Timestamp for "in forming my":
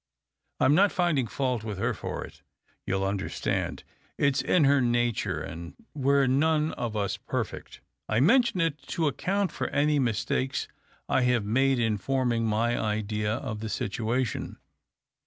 11.77-12.79